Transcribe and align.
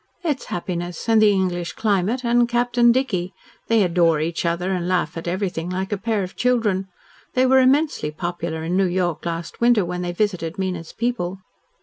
"It's 0.23 0.45
happiness 0.45 1.07
and 1.07 1.21
the 1.21 1.31
English 1.31 1.73
climate 1.73 2.23
and 2.25 2.49
Captain 2.49 2.91
Dicky. 2.91 3.35
They 3.67 3.83
adore 3.83 4.19
each 4.19 4.47
other, 4.47 4.71
and 4.71 4.87
laugh 4.87 5.15
at 5.15 5.27
everything 5.27 5.69
like 5.69 5.91
a 5.91 5.97
pair 5.99 6.23
of 6.23 6.35
children. 6.35 6.87
They 7.35 7.45
were 7.45 7.59
immensely 7.59 8.09
popular 8.09 8.63
in 8.63 8.75
New 8.75 8.87
York 8.87 9.27
last 9.27 9.61
winter, 9.61 9.85
when 9.85 10.01
they 10.01 10.11
visited 10.11 10.57
Mina's 10.57 10.91
people." 10.91 11.37